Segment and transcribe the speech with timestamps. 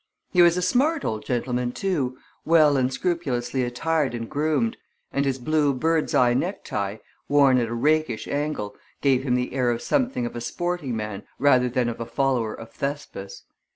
[0.31, 4.75] He was a smart old gentleman, too, well and scrupulously attired and groomed,
[5.13, 6.97] and his blue bird's eye necktie,
[7.29, 11.21] worn at a rakish angle, gave him the air of something of a sporting man
[11.37, 13.43] rather than of a follower of Thespis.